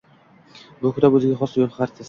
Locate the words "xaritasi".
1.79-1.99